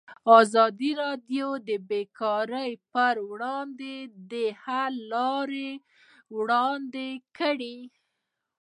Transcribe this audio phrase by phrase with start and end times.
[0.39, 3.93] ازادي راډیو د بیکاري پر وړاندې
[4.31, 5.71] د حل لارې
[6.37, 7.77] وړاندې کړي.